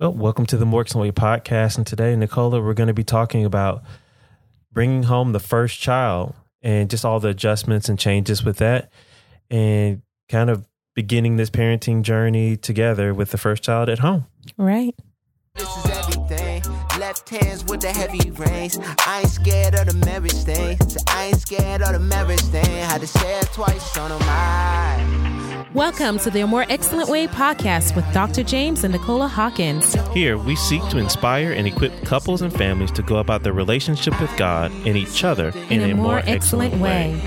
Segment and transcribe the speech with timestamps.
[0.00, 1.76] Well, welcome to the More Excellent Way podcast.
[1.76, 3.82] And today, Nicola, we're going to be talking about
[4.70, 8.92] bringing home the first child and just all the adjustments and changes with that,
[9.50, 14.26] and kind of beginning this parenting journey together with the first child at home.
[14.56, 14.94] Right.
[15.56, 16.62] This is everything.
[17.00, 18.78] Left hands with the heavy reins.
[19.04, 20.78] I ain't scared of the marriage thing.
[20.88, 22.84] So I ain't scared of the marriage thing.
[22.84, 25.27] Had to say it twice on my.
[25.74, 28.42] Welcome to the More Excellent Way podcast with Dr.
[28.42, 29.92] James and Nicola Hawkins.
[30.14, 34.18] Here, we seek to inspire and equip couples and families to go about their relationship
[34.18, 37.20] with God and each other in, In a more excellent way.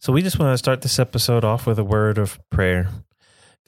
[0.00, 2.88] So, we just want to start this episode off with a word of prayer.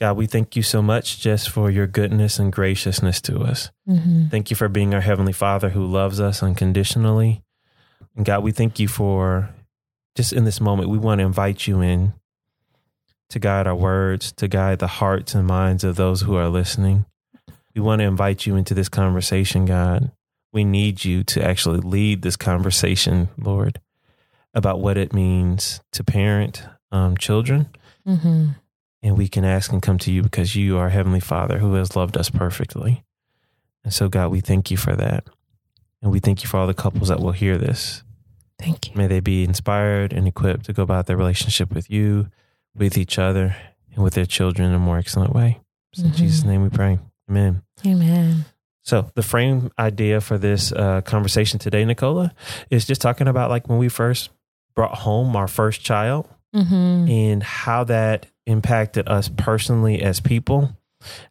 [0.01, 3.71] God, we thank you so much just for your goodness and graciousness to us.
[3.87, 4.27] Mm-hmm.
[4.27, 7.42] Thank you for being our Heavenly Father who loves us unconditionally.
[8.15, 9.49] And God, we thank you for
[10.15, 12.13] just in this moment, we want to invite you in
[13.29, 17.05] to guide our words, to guide the hearts and minds of those who are listening.
[17.73, 20.11] We want to invite you into this conversation, God.
[20.51, 23.81] We need you to actually lead this conversation, Lord,
[24.53, 27.69] about what it means to parent um, children.
[28.07, 28.49] Mm-hmm.
[29.01, 31.95] And we can ask and come to you because you are Heavenly Father who has
[31.95, 33.03] loved us perfectly.
[33.83, 35.25] And so, God, we thank you for that.
[36.03, 38.02] And we thank you for all the couples that will hear this.
[38.63, 38.95] Thank you.
[38.95, 42.29] May they be inspired and equipped to go about their relationship with you,
[42.75, 43.55] with each other,
[43.93, 45.59] and with their children in a more excellent way.
[45.93, 46.15] So In Mhm.
[46.15, 46.97] Jesus' name we pray.
[47.29, 47.61] Amen.
[47.85, 48.45] Amen.
[48.85, 52.33] So, the frame idea for this uh, conversation today, Nicola,
[52.69, 54.29] is just talking about like when we first
[54.75, 57.09] brought home our first child Mm-hmm.
[57.09, 60.77] and how that impacted us personally as people,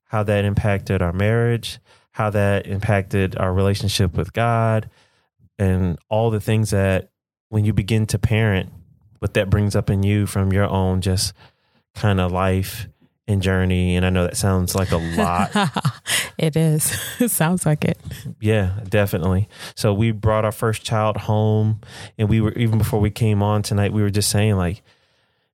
[0.07, 1.79] how that impacted our marriage,
[2.11, 4.91] how that impacted our relationship with God,
[5.61, 7.12] and all the things that
[7.53, 8.73] when you begin to parent,
[9.19, 11.35] what that brings up in you from your own just
[11.95, 12.89] kind of life
[13.29, 13.95] and journey.
[13.95, 15.51] And I know that sounds like a lot.
[16.39, 16.99] it is.
[17.21, 17.99] It sounds like it.
[18.41, 19.51] Yeah, definitely.
[19.77, 21.83] So we brought our first child home,
[22.17, 24.83] and we were even before we came on tonight, we were just saying like,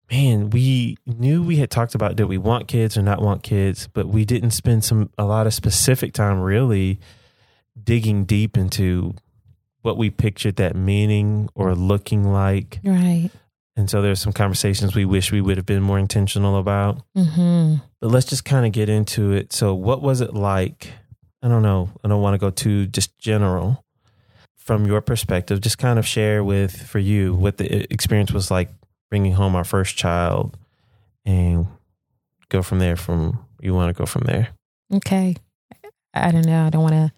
[0.08, 3.88] man, we knew we had talked about did we want kids or not want kids,
[3.88, 7.00] but we didn't spend some a lot of specific time really
[7.82, 9.14] digging deep into
[9.82, 12.80] what we pictured that meaning or looking like.
[12.84, 13.30] Right.
[13.76, 17.00] And so there's some conversations we wish we would have been more intentional about.
[17.16, 17.76] Mm-hmm.
[18.00, 19.52] But let's just kind of get into it.
[19.52, 20.90] So, what was it like?
[21.42, 21.90] I don't know.
[22.02, 23.84] I don't want to go too just general
[24.56, 25.60] from your perspective.
[25.60, 28.68] Just kind of share with for you what the experience was like
[29.10, 30.58] bringing home our first child,
[31.24, 31.68] and
[32.48, 32.96] go from there.
[32.96, 34.48] From you want to go from there.
[34.92, 35.36] Okay.
[36.14, 36.66] I don't know.
[36.66, 37.12] I don't want to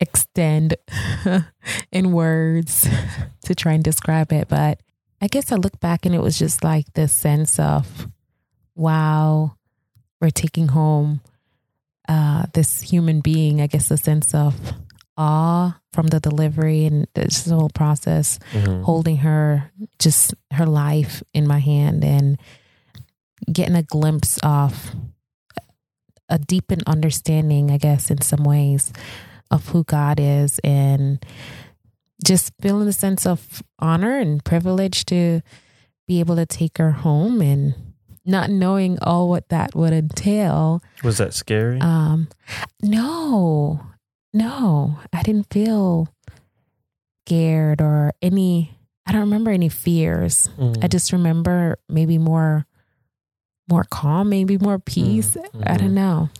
[0.00, 0.76] extend
[1.92, 2.88] in words
[3.44, 4.80] to try and describe it, but
[5.20, 8.06] I guess I look back and it was just like this sense of,
[8.76, 9.56] wow,
[10.20, 11.20] we're taking home
[12.08, 13.60] uh, this human being.
[13.60, 14.54] I guess the sense of
[15.16, 18.84] awe from the delivery and this whole process, Mhm.
[18.84, 22.38] holding her, just her life in my hand and
[23.52, 24.94] getting a glimpse of
[26.28, 28.92] a deepened understanding, I guess, in some ways,
[29.50, 31.24] of who God is and
[32.24, 35.40] just feeling a sense of honor and privilege to
[36.06, 37.74] be able to take her home and
[38.24, 40.82] not knowing all what that would entail.
[41.02, 41.80] Was that scary?
[41.80, 42.28] Um,
[42.82, 43.80] no,
[44.32, 46.08] no, I didn't feel
[47.26, 48.76] scared or any,
[49.06, 50.50] I don't remember any fears.
[50.58, 50.82] Mm.
[50.82, 52.66] I just remember maybe more,
[53.70, 55.36] more calm, maybe more peace.
[55.36, 55.78] I mhm.
[55.78, 56.30] don't know.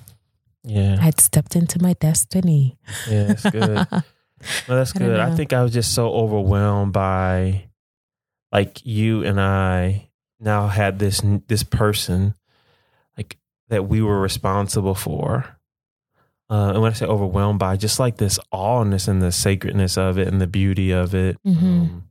[0.69, 2.79] Yeah, I'd stepped into my destiny.
[3.09, 3.87] yeah, that's good.
[4.69, 5.19] Well, that's I good.
[5.19, 7.65] I think I was just so overwhelmed by,
[8.53, 12.35] like you and I now had this this person,
[13.17, 13.37] like
[13.69, 15.57] that we were responsible for.
[16.49, 20.19] Uh, and when I say overwhelmed by, just like this awness and the sacredness of
[20.19, 21.37] it and the beauty of it.
[21.45, 21.57] Mhm.
[21.57, 22.05] Um,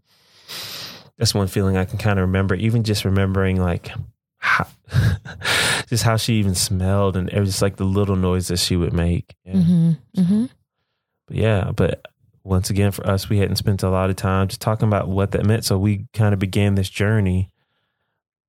[1.17, 2.55] that's one feeling I can kind of remember.
[2.55, 3.91] Even just remembering like.
[4.37, 4.67] How,
[5.87, 8.75] just how she even smelled and it was just like the little noises that she
[8.75, 9.35] would make.
[9.45, 9.53] Yeah.
[9.57, 10.45] hmm hmm
[11.27, 12.05] But yeah, but
[12.43, 15.31] once again, for us, we hadn't spent a lot of time just talking about what
[15.31, 15.65] that meant.
[15.65, 17.49] So we kind of began this journey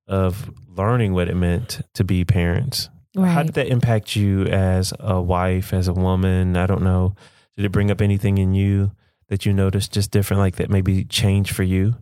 [0.07, 2.89] of learning what it meant to be parents.
[3.15, 6.55] How did that impact you as a wife, as a woman?
[6.55, 7.15] I don't know.
[7.57, 8.91] Did it bring up anything in you
[9.27, 11.95] that you noticed just different, like that maybe changed for you?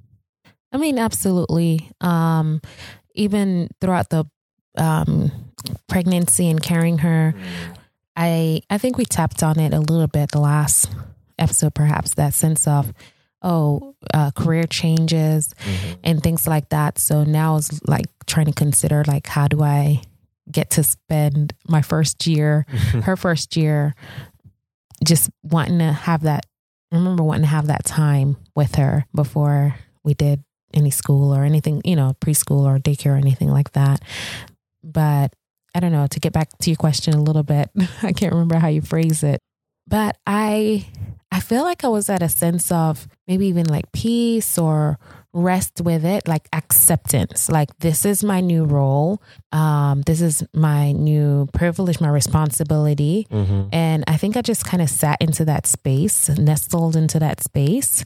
[0.71, 1.89] I mean, absolutely.
[2.01, 2.61] Um,
[3.17, 4.25] even throughout the
[4.77, 5.31] um,
[5.87, 7.33] pregnancy and carrying her,
[8.15, 10.89] I I think we tapped on it a little bit the last
[11.39, 12.93] episode, perhaps that sense of
[13.43, 15.97] oh, uh, career changes Mhm.
[16.03, 16.97] and things like that.
[16.97, 20.01] So now it's like trying to consider like how do I
[20.51, 22.65] get to spend my first year,
[23.03, 23.93] her first year,
[25.05, 26.45] just wanting to have that.
[26.91, 30.43] I remember wanting to have that time with her before we did
[30.73, 34.01] any school or anything, you know, preschool or daycare or anything like that.
[34.83, 35.33] But
[35.75, 36.07] I don't know.
[36.07, 37.69] To get back to your question a little bit,
[38.03, 39.39] I can't remember how you phrase it,
[39.87, 40.85] but I
[41.31, 44.97] I feel like I was at a sense of maybe even like peace or
[45.37, 47.47] rest with it, like acceptance.
[47.49, 49.21] Like this is my new role.
[49.51, 53.27] Um, this is my new privilege, my responsibility.
[53.31, 53.69] Mhm.
[53.71, 58.03] And I think I just kind of sat into that space, nestled into that space.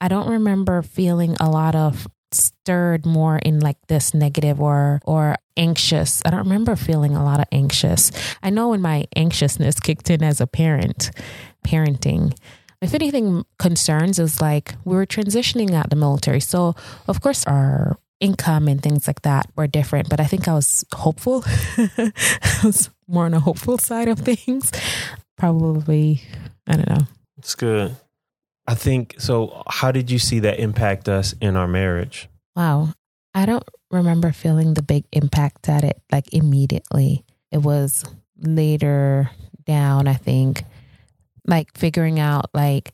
[0.00, 5.36] I don't remember feeling a lot of stirred more in like this negative or or
[5.56, 6.20] anxious.
[6.24, 8.10] I don't remember feeling a lot of anxious.
[8.42, 11.10] I know when my anxiousness kicked in as a parent,
[11.64, 12.32] parenting.
[12.82, 16.40] If anything concerns is like we were transitioning out the military.
[16.40, 16.74] So
[17.06, 20.84] of course our income and things like that were different, but I think I was
[20.94, 21.44] hopeful.
[21.78, 24.70] I was more on a hopeful side of things.
[25.36, 26.22] Probably,
[26.66, 27.06] I don't know.
[27.38, 27.96] It's good.
[28.66, 29.62] I think so.
[29.68, 32.28] How did you see that impact us in our marriage?
[32.54, 32.94] Wow.
[33.34, 37.24] I don't remember feeling the big impact at it like immediately.
[37.50, 38.04] It was
[38.38, 39.30] later
[39.66, 40.64] down, I think,
[41.46, 42.92] like figuring out like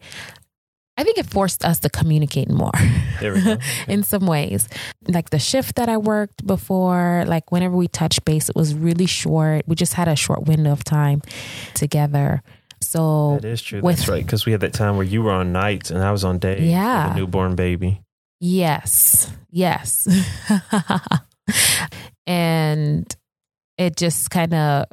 [0.96, 2.72] I think it forced us to communicate more.
[3.20, 3.56] There we go.
[3.88, 4.68] in some ways.
[5.08, 9.06] Like the shift that I worked before, like whenever we touched base, it was really
[9.06, 9.62] short.
[9.66, 11.22] We just had a short window of time
[11.74, 12.42] together.
[12.80, 13.80] So That is true.
[13.80, 14.24] with- That's right.
[14.24, 16.60] Because we had that time where you were on nights and I was on days.
[16.60, 17.12] with Yeah.
[17.12, 18.02] a newborn baby.
[18.40, 19.32] Yes.
[19.50, 20.06] Yes.
[22.26, 23.16] and
[23.76, 24.84] it just kind of,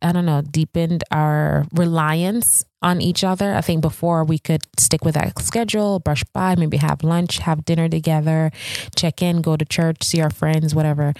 [0.00, 3.54] I don't know, deepened our reliance on each other.
[3.54, 7.64] I think before we could stick with that schedule, brush by, maybe have lunch, have
[7.64, 8.52] dinner together,
[8.96, 11.14] check in, go to church, see our friends, whatever.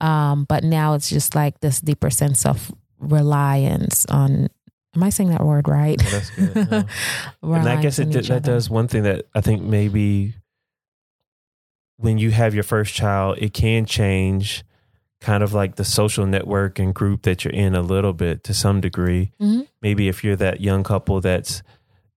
[0.00, 4.48] Um, but now it's just like this deeper sense of reliance on.
[4.96, 6.02] Am I saying that word right?
[6.04, 6.56] Oh, that's good.
[6.56, 6.82] Yeah.
[7.42, 10.34] and I guess it each that does one thing that I think maybe
[11.96, 14.64] when you have your first child, it can change
[15.20, 18.54] kind of like the social network and group that you're in a little bit to
[18.54, 19.32] some degree.
[19.40, 19.66] Mhm.
[19.82, 21.62] Maybe if you're that young couple that's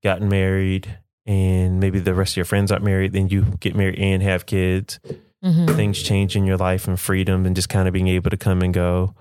[0.04, 4.00] gotten married and maybe the rest of your friends aren't married, then you get married
[4.00, 5.00] and have kids.
[5.44, 5.76] Mhm.
[5.76, 8.62] Things change in your life and freedom and just kind of being able to come
[8.62, 9.14] and go.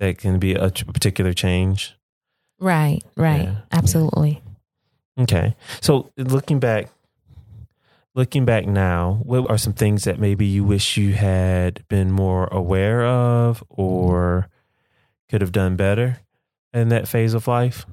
[0.00, 1.94] That can be a particular change.
[2.60, 3.44] Right, right.
[3.44, 3.54] Yeah.
[3.72, 4.42] Absolutely.
[5.18, 5.54] Okay.
[5.80, 6.88] So looking back,
[8.14, 12.46] looking back now, what are some things that maybe you wish you had been more
[12.46, 14.48] aware of or
[15.28, 16.20] could have done better
[16.72, 17.86] in that phase of life?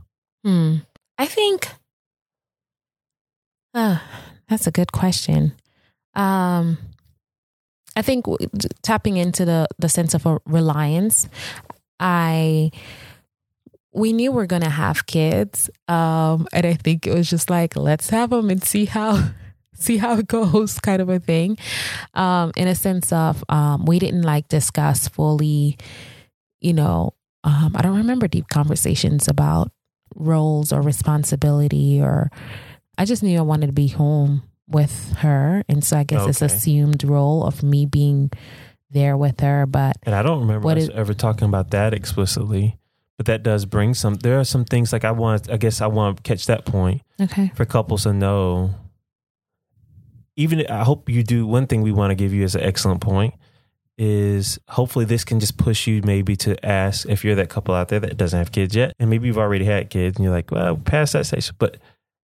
[0.43, 0.77] Hmm.
[1.17, 1.69] I think
[3.73, 3.99] uh,
[4.47, 5.53] that's a good question.
[6.13, 6.77] Um,
[7.95, 8.49] I think w-
[8.81, 11.27] tapping into the the sense of a reliance.
[11.99, 12.71] I
[13.93, 17.75] we knew we are gonna have kids, um, and I think it was just like
[17.75, 19.29] let's have them and see how
[19.81, 21.57] see how it goes, kind of a thing.
[22.13, 25.77] Um, in a sense of um, we didn't like discuss fully,
[26.59, 27.13] you know.
[27.43, 29.71] Um, I don't remember deep conversations about
[30.15, 32.29] roles or responsibility or
[32.97, 36.41] I just knew I wanted to be home with her and so I guess it's
[36.41, 36.53] Okay.
[36.53, 38.29] assumed role of me being
[38.91, 42.77] there with her but And I don't remember us ever talking about that explicitly,
[43.17, 44.15] but that does bring some.
[44.15, 45.49] There are some things like I want.
[45.49, 48.75] I guess I want to catch that point okay for couples to know.
[50.35, 51.45] Even I hope you do.
[51.45, 53.33] One thing we want to give you as an excellent point
[53.97, 57.89] is hopefully this can just push you maybe to ask if you're that couple out
[57.89, 60.49] there that doesn't have kids yet, and maybe you've already had kids and you're like,
[60.49, 61.77] well, past that stage, but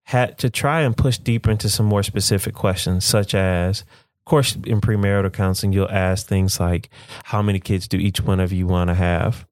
[0.06, 4.56] had to try and push deeper into some more specific questions, such as, of course,
[4.66, 6.90] in premarital counseling, you'll ask things like,
[7.26, 9.46] how many kids do each one of you want to have?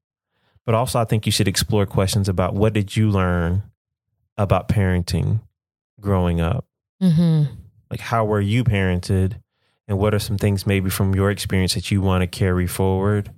[0.64, 3.62] But also, I think you should explore questions about what did you learn
[4.36, 5.42] about parenting
[6.00, 6.64] growing up?
[7.00, 7.44] hmm
[7.90, 9.40] Like, how were you parented?
[9.88, 13.30] And what are some things maybe from your experience that you want to carry forward?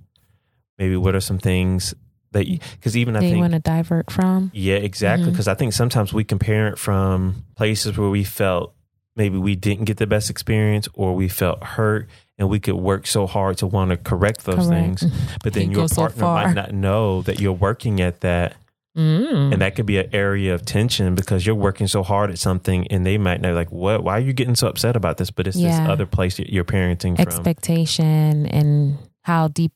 [0.77, 1.93] Maybe what are some things
[2.31, 5.25] that you, because even I think, want to divert from yeah, exactly.
[5.25, 5.31] Mm-hmm.
[5.31, 8.73] Because I think sometimes we can parent from places where we felt
[9.15, 13.05] maybe we didn't get the best experience or we felt hurt and we could work
[13.05, 14.69] so hard to want to correct those Correct.
[14.69, 15.03] things.
[15.03, 15.35] Mm-hmm.
[15.43, 18.55] But then your go so partner might not know that you're working at that.
[18.97, 19.53] Mm.
[19.53, 22.87] And that could be an area of tension because you're working so hard at something
[22.87, 24.03] and they might know, like, what?
[24.03, 25.31] Why are you getting so upset about this?
[25.31, 27.27] But it's this other place that you're parenting from.
[27.27, 29.71] expectation and how deep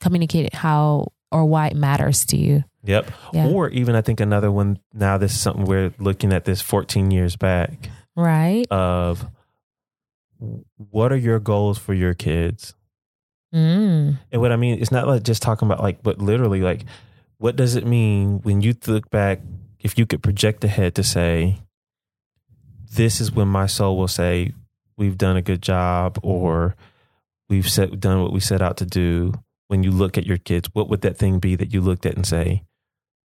[0.00, 3.10] communicate how or why it matters to you Yep.
[3.32, 3.48] Yeah.
[3.48, 7.10] Or even, I think another one now, this is something we're looking at this 14
[7.10, 7.90] years back.
[8.16, 8.66] Right.
[8.70, 9.24] of
[10.76, 12.74] what are your goals for your kids?
[13.54, 14.18] Mm.
[14.32, 16.84] And what I mean, it's not like just talking about like, but literally, like,
[17.40, 19.40] what does it mean when you look back?
[19.78, 21.56] If you could project ahead to say,
[22.92, 24.52] this is when my soul will say,
[24.98, 26.76] we've done a good job, or
[27.48, 29.32] we've set, done what we set out to do.
[29.68, 32.14] When you look at your kids, what would that thing be that you looked at
[32.14, 32.62] and say,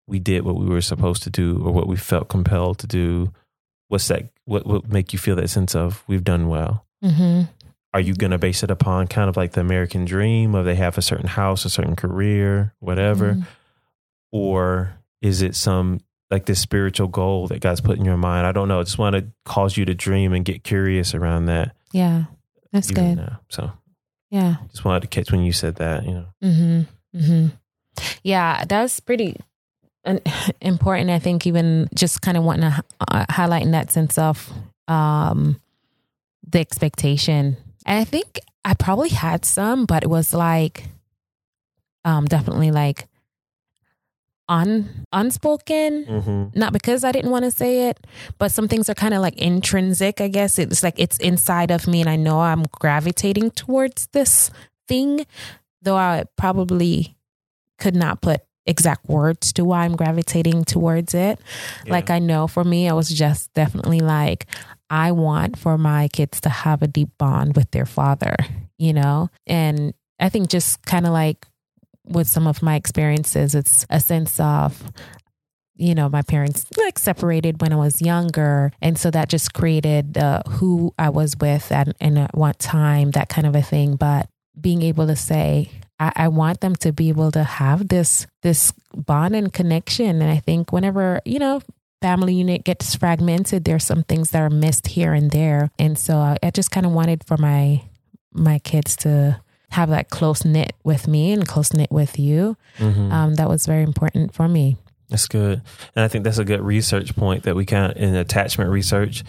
[0.07, 3.31] we did what we were supposed to do, or what we felt compelled to do?
[3.87, 4.25] What's that?
[4.43, 6.85] What would make you feel that sense of we've done well?
[7.01, 7.43] hmm
[7.93, 10.75] are you going to base it upon kind of like the American dream of they
[10.75, 13.33] have a certain house, a certain career, whatever?
[13.33, 13.41] Mm-hmm.
[14.31, 18.47] Or is it some like this spiritual goal that God's put in your mind?
[18.47, 18.79] I don't know.
[18.79, 21.75] I just want to cause you to dream and get curious around that.
[21.91, 22.25] Yeah.
[22.71, 23.17] That's good.
[23.17, 23.41] now.
[23.49, 23.71] So
[24.29, 24.55] Yeah.
[24.69, 26.25] just wanted to catch when you said that, you know.
[26.43, 27.19] Mm-hmm.
[27.19, 27.47] Mm-hmm.
[28.23, 29.35] Yeah, that's pretty
[30.61, 31.09] important.
[31.09, 34.49] I think even just kind of wanting to uh, highlight in that sense of
[34.87, 35.59] um,
[36.49, 37.57] the expectation.
[37.85, 40.85] And I think I probably had some, but it was like
[42.05, 43.07] um, definitely like
[44.51, 46.05] un unspoken.
[46.05, 46.59] Mm-hmm.
[46.59, 48.05] Not because I didn't want to say it,
[48.37, 50.21] but some things are kind of like intrinsic.
[50.21, 54.51] I guess it's like it's inside of me, and I know I'm gravitating towards this
[54.87, 55.25] thing,
[55.81, 57.15] though I probably
[57.79, 61.39] could not put exact words to why I'm gravitating towards it.
[61.87, 64.45] Like I know for me, I was just definitely like,
[64.89, 68.35] I want for my kids to have a deep bond with their father,
[68.77, 69.29] you know?
[69.47, 71.47] And I think just kind of like
[72.05, 74.91] with some of my experiences, it's a sense of,
[75.75, 78.71] you know, my parents like separated when I was younger.
[78.81, 83.11] And so that just created uh, who I was with and, and at what time,
[83.11, 83.95] that kind of a thing.
[83.95, 84.29] But
[84.59, 88.73] being able to say, I, I want them to be able to have this this
[88.95, 90.21] bond and connection.
[90.21, 91.61] And I think whenever, you know,
[92.01, 95.69] family unit gets fragmented, there's some things that are missed here and there.
[95.77, 97.83] And so I, I just kind of wanted for my
[98.33, 102.57] my kids to have that close knit with me and close knit with you.
[102.77, 103.11] Mhm.
[103.11, 104.77] Um, that was very important for me.
[105.09, 105.61] That's good.
[105.95, 109.23] And I think that's a good research point that we kind of in attachment research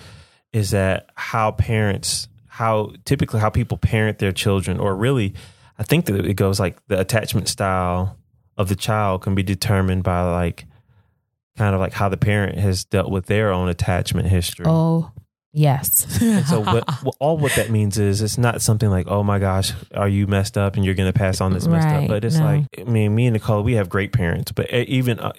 [0.52, 5.34] is that how parents, how typically how people parent their children, or really,
[5.78, 8.16] I think that it goes like the attachment style
[8.58, 10.66] of the child can be determined by like
[11.56, 14.66] kind of like how the parent has dealt with their own attachment history.
[14.68, 15.11] Oh,
[15.52, 16.21] yes.
[16.21, 16.85] And so what,
[17.21, 20.56] all what that means is it's not something like, oh my gosh, are you messed
[20.59, 22.09] up and you're going to pass on this messed Right, up?
[22.09, 22.44] But it's no.
[22.44, 25.32] like, I mean, me and Nicole, we have great parents, but even, uh,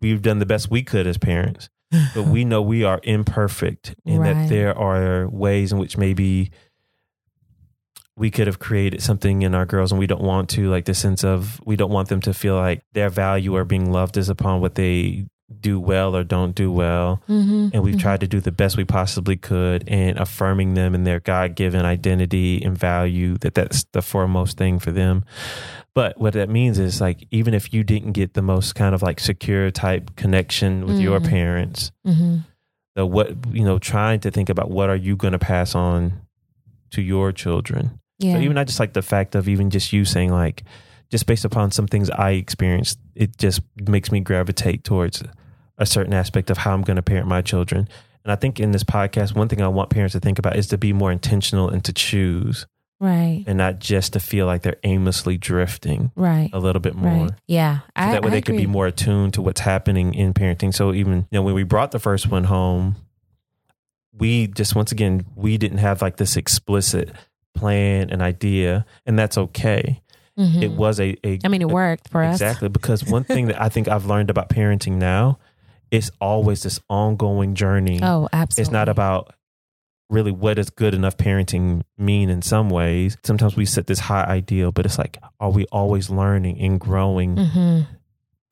[0.00, 1.68] we've done the best we could as parents.
[2.14, 4.34] But we know we are imperfect and Right.
[4.34, 6.50] that there are ways in which maybe
[8.16, 10.94] we could have created something in our girls and we don't want to, like the
[10.94, 14.28] sense of we don't want them to feel like their value or being loved is
[14.28, 15.26] upon what they
[15.60, 18.00] do well or don't do well Mhm, and we've mhm.
[18.00, 22.60] tried to do the best we possibly could and affirming them in their god-given identity
[22.64, 25.24] and value that that's the foremost thing for them
[25.94, 29.02] but what that means is like even if you didn't get the most kind of
[29.02, 31.28] like secure type connection with your Mm.
[31.28, 32.44] parents Mhm.
[32.96, 36.12] the what you know trying to think about what are you going to pass on
[36.90, 38.34] to your children Yeah.
[38.34, 40.64] so even not just like the fact of even just you saying like
[41.10, 45.22] just based upon some things I experienced, it just makes me gravitate towards
[45.78, 47.88] a certain aspect of how I'm going to parent my children.
[48.24, 50.66] And I think in this podcast, one thing I want parents to think about is
[50.68, 52.66] to be more intentional and to choose
[52.98, 53.44] right.
[53.46, 56.50] and not just to feel like they're aimlessly drifting Right.
[56.52, 57.26] a little bit more.
[57.26, 57.30] Right.
[57.46, 57.80] Yeah.
[57.96, 60.74] So that way they could be more attuned to what's happening in parenting.
[60.74, 62.96] So even, you know, when we brought the first one home,
[64.12, 67.12] we just, once again, we didn't have like this explicit
[67.54, 70.02] plan and idea, and that's okay.
[70.38, 70.62] Mhm.
[70.62, 72.34] It was a, a I mean, it worked for us.
[72.34, 75.38] exactly because one thing that I think I've learned about parenting now,
[75.90, 78.00] it's always this ongoing journey.
[78.02, 78.62] Oh, absolutely.
[78.62, 79.32] It's not about
[80.10, 83.16] really what does good enough parenting mean in some ways.
[83.24, 87.36] Sometimes we set this high ideal, but it's like, are we always learning and growing
[87.36, 87.80] hmm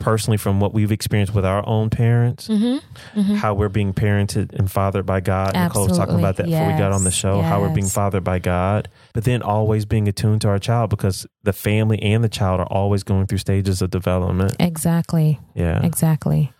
[0.04, 2.46] personally from what we've experienced with our own parents?
[2.46, 2.76] hmm
[3.14, 5.54] hmm How we're being parented and fathered by God.
[5.54, 7.14] Nicole was talking about that before we got on the Yes.
[7.14, 7.40] show.
[7.42, 11.26] How we're being fathered by God, but then always being attuned to our child because
[11.42, 14.54] the family and the child are always going through stages of development.
[14.60, 15.40] Exactly.
[15.54, 15.84] Yeah.
[15.84, 16.52] Exactly.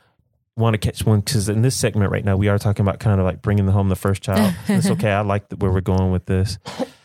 [0.57, 3.19] want to catch one because in this segment right now we are talking about kind
[3.21, 4.55] of like bringing home the first child.
[4.69, 5.11] it's okay.
[5.11, 6.59] I like the, where we're going with this,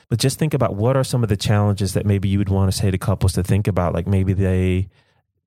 [0.07, 2.71] but just think about what are some of the challenges that maybe you would want
[2.71, 3.93] to say to couples to think about.
[3.93, 4.89] Like maybe they,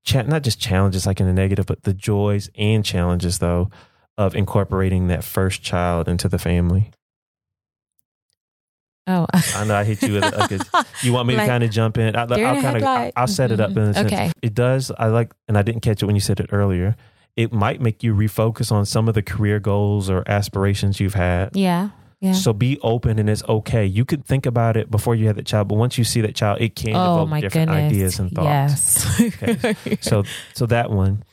[0.05, 3.71] cha- not just challenges like in a negative, but the joys and challenges though
[4.19, 6.91] of incorporating that first child into the family.
[9.09, 10.35] Oh, I know I hit you with it.
[10.35, 10.59] Okay.
[11.03, 12.15] You want me Like, to kind of jump in?
[12.15, 13.13] I, will a kind of.
[13.17, 14.07] I'll set it up in a sense.
[14.13, 14.31] Okay.
[14.43, 14.93] It does.
[14.97, 16.95] I like, and I didn't catch it when you said it earlier.
[17.35, 21.57] It might make you refocus on some of the career goals or aspirations you've had.
[21.57, 21.91] yeah.
[22.23, 22.33] Yeah.
[22.33, 23.85] So be open and it's okay.
[23.85, 26.35] You could think about it before you have that child, but once you see that
[26.37, 27.93] child, it can oh evoke different goodness.
[27.93, 29.21] ideas and thoughts.
[29.21, 29.99] Yes.
[30.07, 30.23] So
[30.55, 31.25] so that one.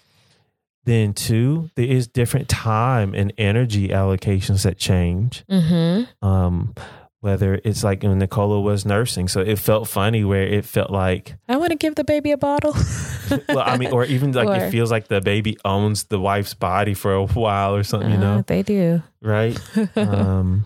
[0.86, 5.44] Then two, there is different time and energy allocations that change.
[5.48, 6.28] mm-hmm.
[6.28, 6.74] Um,
[7.22, 11.36] whether it's like when Nicola was nursing, so it felt funny where it felt like
[11.50, 12.74] I want to give the baby a bottle.
[13.50, 16.54] well, I mean, or even like Or- it feels like the baby owns the wife's
[16.54, 19.04] body for a while or something, you Uh, know, they do.
[19.22, 19.60] right?
[19.98, 20.66] um,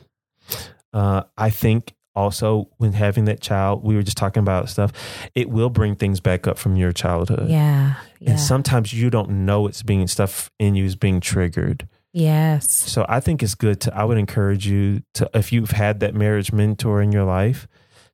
[0.94, 4.92] uh, I think also when having that child, we were just talking about stuff.
[5.34, 7.96] It will bring things back up from your childhood, yeah.
[8.20, 8.32] Yeah.
[8.32, 11.88] and sometimes you don't know it's being stuff in you is being triggered.
[12.14, 12.70] yes.
[12.70, 13.96] So I think it's good to.
[13.98, 17.68] I would encourage you to, if you've had that marriage mentor in your life,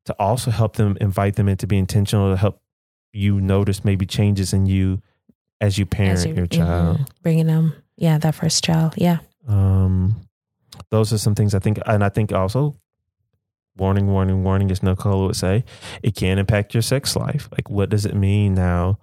[0.05, 2.61] to also help them, invite them in to be intentional to help
[3.11, 5.01] you notice maybe changes in you
[5.59, 6.99] as you parent As your child.
[6.99, 7.07] mhm.
[7.21, 7.73] Bringing them.
[7.97, 8.17] Yeah.
[8.17, 8.93] That first child.
[8.97, 9.17] Yeah.
[9.47, 10.21] Um,
[10.89, 12.75] those are some things I think, and I think also,
[13.77, 15.63] warning, warning, warning, as Nicole would say,
[16.03, 17.47] it can impact your sex life.
[17.51, 18.99] Like, what does it mean now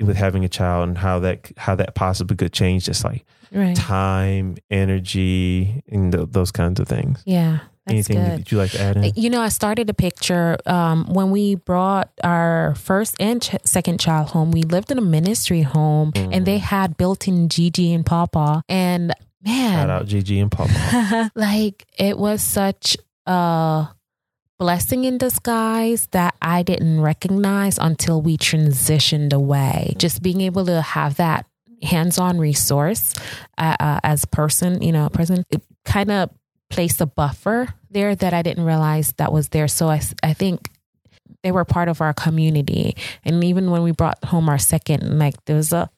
[0.00, 3.76] with having a child, and how that how that possibly could change just like Right.
[3.76, 7.22] time, energy, and th- those kinds of things.
[7.24, 7.60] Yeah.
[7.86, 8.38] That's Anything good.
[8.40, 9.12] that you like to add in?
[9.14, 14.00] You know, I started a picture um, when we brought our first and ch- second
[14.00, 14.50] child home.
[14.50, 18.62] We lived in a ministry home, and they had built-in Gigi and Papa.
[18.70, 19.12] And
[19.44, 21.30] man, Shout out Gigi and Papa.
[21.34, 22.96] like it was such
[23.26, 23.88] a
[24.58, 29.94] blessing in disguise that I didn't recognize until we transitioned away.
[29.98, 31.46] Just being able to have that
[31.82, 33.14] hands-on resource
[33.58, 36.30] uh, uh, as a person, you know, a person, it kind of
[36.70, 39.68] placed a buffer there that I didn't realize that was there.
[39.68, 40.70] So I, I think
[41.42, 42.96] they were part of our community.
[43.24, 45.90] And even when we brought home our second, like there was a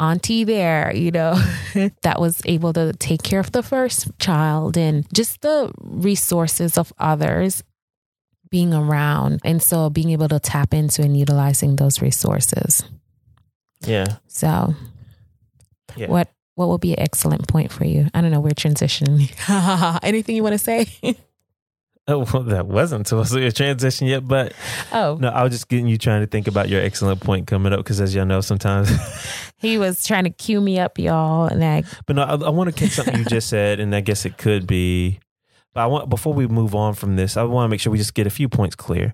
[0.00, 1.34] auntie there, you know,
[2.02, 6.92] that was able to take care of the first child and just the resources of
[6.98, 7.62] others
[8.50, 9.40] being around.
[9.44, 12.82] And so being able to tap into and utilizing those resources.
[13.86, 14.16] yeah.
[14.28, 14.74] So
[15.96, 16.08] Yeah.
[16.08, 18.08] what what would be an excellent point for you?
[18.12, 19.30] I don't know, we're transitioning.
[20.02, 20.86] Anything you want to say?
[22.08, 24.54] Oh, well, that wasn't supposed to be a transition yet, but
[24.92, 27.72] oh, no, I was just getting you trying to think about your excellent point coming
[27.72, 28.90] up because, as y'all know, sometimes.
[29.58, 31.46] he was trying to cue me up, y'all.
[31.46, 34.00] And I, But no, I, I want to catch something you just said, and I
[34.00, 35.20] guess it could be.
[35.74, 37.98] But I want before we move on from this, I want to make sure we
[37.98, 39.12] just get a few points clear.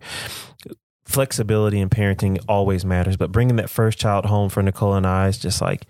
[1.05, 5.29] Flexibility in parenting always matters, but bringing that first child home for Nicole and I
[5.29, 5.87] is just like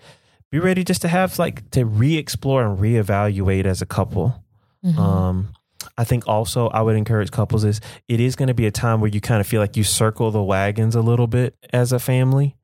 [0.51, 4.43] be ready just to have like to re-explore and reevaluate as a couple.
[4.85, 4.97] Mhm.
[4.97, 5.49] Um,
[5.99, 9.01] I think also I would encourage couples is it is going to be a time
[9.01, 11.99] where you kind of feel like you circle the wagons a little bit as a
[11.99, 12.55] family,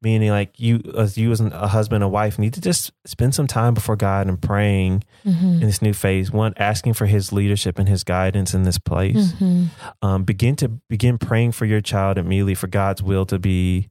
[0.00, 3.46] meaning like you as you as a husband and wife need to just spend some
[3.46, 5.60] time before God and praying Mhm.
[5.60, 6.32] in this new phase.
[6.32, 9.32] One, asking for His leadership and His guidance in this place.
[9.32, 9.66] Mhm.
[10.00, 13.88] Um, begin to begin praying for your child immediately for God's will to be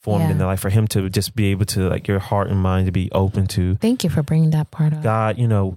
[0.00, 0.30] formed Yeah.
[0.32, 2.86] in their life, for Him to just be able to like your heart and mind
[2.86, 5.02] to be open to Thank you for bringing that part up.
[5.02, 5.38] God.
[5.38, 5.76] You know,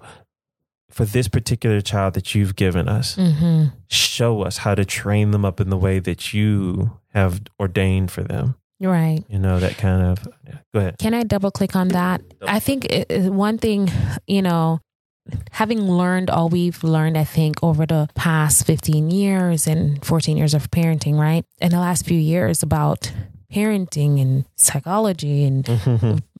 [0.89, 5.43] for this particular child that you've given us, hmm show us how to train them
[5.45, 8.55] up in the way that you have ordained for them.
[8.79, 9.23] Right.
[9.29, 10.27] You know, that kind of.
[10.47, 10.57] Yeah.
[10.73, 10.97] Go ahead.
[10.99, 12.21] Can I double click on that?
[12.47, 13.89] I think it- one thing,
[14.27, 14.79] you know,
[15.51, 20.53] having learned all we've learned, I think, over the past 15 years and 14 years
[20.53, 21.45] of parenting, right?
[21.59, 23.11] In the last few years about
[23.53, 25.65] parenting and psychology and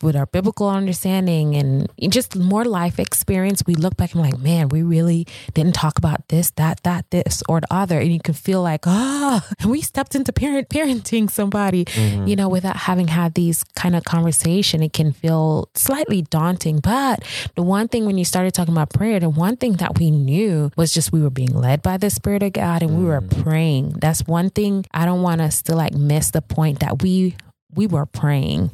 [0.01, 4.69] with our biblical understanding and just more life experience, we look back and like, man,
[4.69, 7.99] we really didn't talk about this, that, that, this, or the other.
[7.99, 11.85] And you can feel like, ah, we stepped into parent parenting somebody,
[12.25, 14.81] you know, without having had these kind of conversation.
[14.81, 16.79] It can feel slightly daunting.
[16.79, 17.23] But
[17.55, 20.71] the one thing when you started talking about prayer, the one thing that we knew
[20.77, 23.95] was just we were being led by the Spirit of God and we were praying.
[23.99, 27.35] That's one thing I don't want us to like miss the point that we
[27.73, 28.71] we were praying.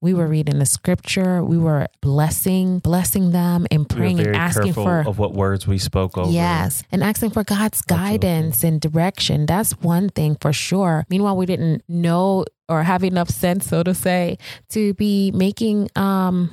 [0.00, 1.44] We were reading the scripture.
[1.44, 5.78] We were blessing, blessing them and We praying and asking for of what words we
[5.78, 6.32] spoke over.
[6.32, 9.46] Yes, and asking for God's guidance and direction.
[9.46, 11.04] That's one thing for sure.
[11.08, 14.38] Meanwhile, we didn't know or have enough sense, so to say,
[14.70, 16.52] to be making um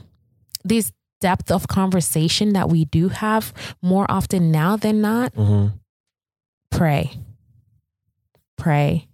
[0.66, 5.34] these depth of conversation that we do have more often now than not.
[5.34, 5.68] hmm
[6.72, 7.12] Pray,
[8.58, 9.08] pray,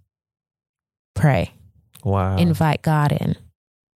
[1.16, 1.52] pray.
[2.06, 2.38] Wow.
[2.38, 3.36] Invite God in.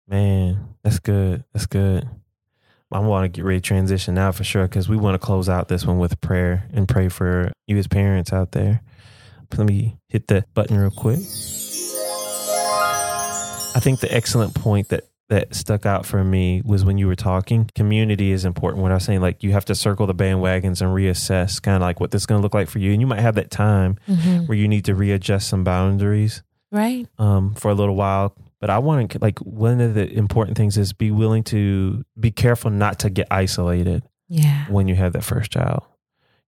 [0.08, 1.44] Man, that's good.
[1.52, 2.08] That's good.
[2.90, 5.48] I want to get ready to transition now for sure because we want to close
[5.48, 8.80] out this one with prayer and pray for you as parents out there.
[9.56, 11.18] Let me hit that button real quick.
[13.74, 17.14] I think the excellent point that that stuck out for me was when you were
[17.14, 17.70] talking.
[17.74, 18.82] Community is important.
[18.82, 21.82] When I was saying like you have to circle the bandwagons and reassess kind of
[21.82, 23.50] like what this is going to look like for you, and you might have that
[23.50, 24.46] time Mm-hmm.
[24.46, 27.06] where you need to readjust some boundaries Right.
[27.18, 28.34] um, for a little while.
[28.60, 32.30] But I want to like one of the important things is be willing to be
[32.30, 34.66] careful not to get isolated Yeah.
[34.68, 35.82] when you have that first child.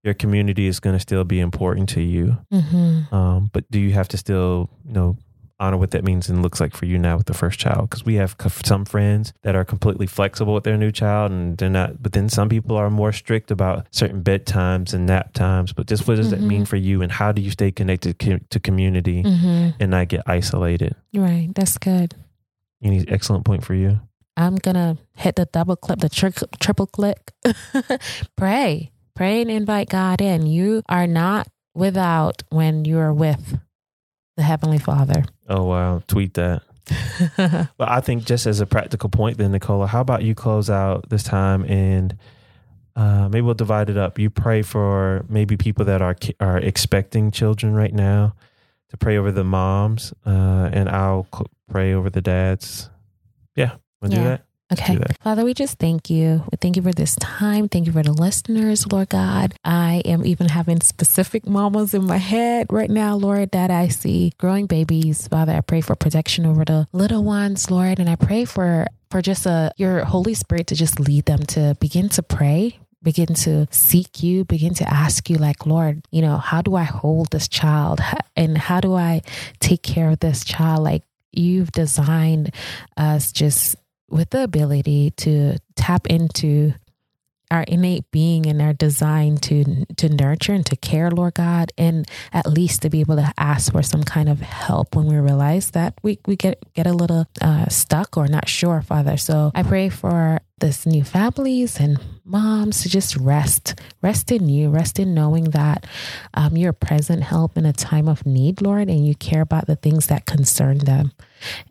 [0.02, 3.14] Your community is going to still be important to you, Mm-hmm.
[3.14, 5.16] um, but do you have to still, you know,
[5.60, 7.90] honor what that means and looks like for you now with the first child?
[7.90, 11.68] Because we have some friends that are completely flexible with their new child, and they're
[11.70, 12.02] not.
[12.02, 15.72] But then some people are more strict about certain bedtimes and nap times.
[15.72, 16.46] But just what does that Mhm.
[16.46, 19.76] mean for you, and how do you stay connected co- to community Mm-hmm.
[19.78, 20.96] and not get isolated?
[21.14, 21.50] Right.
[21.54, 22.14] That's good.
[22.82, 24.00] Any excellent point for you?
[24.36, 27.32] I'm gonna hit the double click, the tri- triple click.
[28.36, 30.46] Pray, pray, and invite God in.
[30.46, 33.58] You are not without when you are with
[34.40, 35.22] the Heavenly Father.
[35.50, 36.62] Oh wow, tweet that.
[37.78, 41.08] Well, I think just as a practical point, then Nicola, how about you close out
[41.08, 42.16] this time and
[42.96, 44.18] uh, maybe we'll divide it up.
[44.18, 48.34] You pray for maybe people that are are expecting children right now,
[48.88, 51.26] to pray over the moms, uh, and I'll
[51.68, 52.90] pray over the dads.
[53.54, 54.44] Yeah, want to do that?
[54.72, 54.98] Okay.
[55.22, 56.44] Father, we just thank you.
[56.50, 57.68] We thank you for this time.
[57.68, 59.54] Thank you for the listeners, Lord God.
[59.64, 64.32] I am even having specific mamas in my head right now, Lord, that I see
[64.38, 65.26] growing babies.
[65.26, 69.20] Father, I pray for protection over the little ones, Lord, and I pray for for
[69.20, 72.78] just a your Holy Spirit to just lead them to begin to pray.
[73.02, 76.82] Begin to seek you, begin to ask you, like, Lord, you know, how do I
[76.82, 77.98] hold this child?
[78.36, 79.22] And how do I
[79.58, 80.82] take care of this child?
[80.84, 81.02] Like,
[81.32, 82.54] you've designed
[82.98, 83.76] us just
[84.10, 86.74] with the ability to tap into
[87.50, 92.06] our innate being and our design to to nurture and to care, Lord God, and
[92.32, 95.72] at least to be able to ask for some kind of help when we realize
[95.72, 99.16] that we, we get get a little uh, stuck or not sure, Father.
[99.16, 104.68] So I pray for this new families and moms to just rest, rest in you,
[104.68, 105.86] rest in knowing that
[106.34, 109.76] um, you're present help in a time of need, Lord, and you care about the
[109.76, 111.12] things that concern them.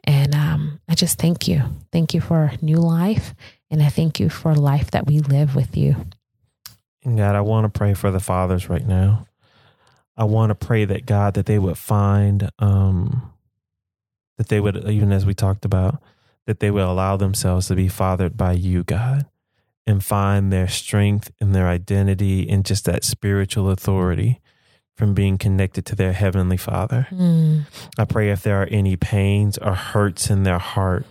[0.04, 1.64] And um, just thank you.
[1.92, 3.34] Thank you for new life.
[3.72, 5.96] And I thank you for life that we live with you.
[7.06, 9.26] And God, I want to pray for the fathers right now.
[10.18, 13.32] I want to pray that God that they would find um
[14.38, 16.02] that they would even as we talked about
[16.46, 19.26] that they would allow themselves to be fathered by you, God,
[19.88, 24.42] and find their strength and their identity and just that spiritual authority
[25.00, 27.08] from being connected to their heavenly Father.
[27.10, 27.64] Mm.
[27.98, 31.06] I pray if there are any pains or hurts in their heart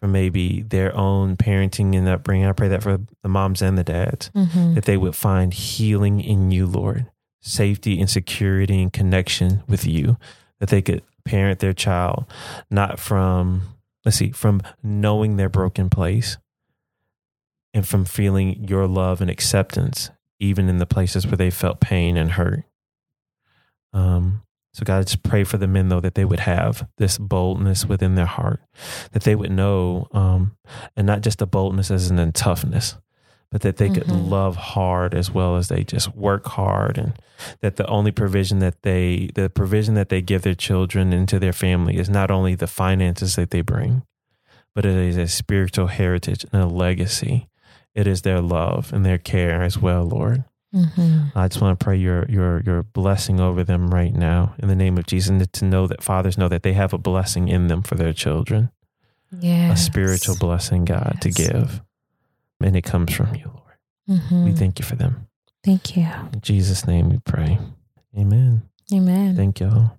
[0.00, 3.84] from maybe their own parenting and upbringing, I pray that for the moms and the
[3.84, 7.10] dads hmm that they would find healing in you, Lord,
[7.42, 10.16] safety and security and connection with you,
[10.58, 12.24] that they could parent their child
[12.70, 16.38] not from, let's see, from knowing their broken place
[17.74, 22.16] and from feeling your love and acceptance, even in the places where they felt pain
[22.16, 22.64] and hurt.
[23.92, 27.18] Um, so God, I just pray for the men though that they would have this
[27.18, 28.60] boldness within their heart,
[29.12, 30.56] that they would know, um,
[30.96, 32.96] and not just a boldness as in toughness,
[33.50, 34.30] but that they could Mhm.
[34.30, 37.14] love hard as well as they just work hard, and
[37.62, 41.52] that the only provision that they, the provision that they give their children into their
[41.52, 44.02] family is not only the finances that they bring,
[44.72, 47.48] but it is a spiritual heritage and a legacy.
[47.92, 50.44] It is their love and their care as well, Lord.
[50.72, 54.68] Hmm I just want to pray your your your blessing over them right now in
[54.68, 57.48] the name of Jesus, and to know that fathers know that they have a blessing
[57.48, 58.70] in them for their children,
[59.40, 59.72] Yeah.
[59.72, 61.82] a spiritual blessing, God, to give,
[62.60, 64.20] and it comes from you, Lord.
[64.20, 65.26] hmm We thank you for them.
[65.64, 66.06] Thank you.
[66.32, 67.58] In Jesus' name, we pray.
[68.16, 68.62] Amen.
[68.92, 69.36] Amen.
[69.36, 69.96] Thank y'all.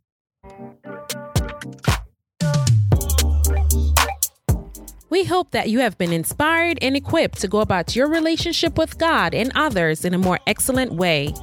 [5.12, 8.98] We hope that you have been inspired and equipped to go about your relationship with
[8.98, 11.34] God and others in a more excellent way.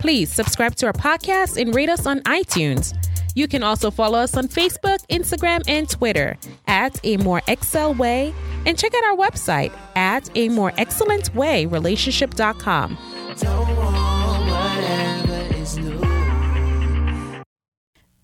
[0.00, 2.92] Please subscribe to our podcast and rate us on iTunes.
[3.36, 8.34] You can also follow us on Facebook, Instagram, and Twitter at A More Excel Way
[8.66, 12.98] and check out our website at A More Excellent Way Relationship.com.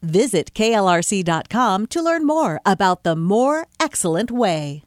[0.02, 4.82] Visit klrc.com to learn more about the More Excellent Way.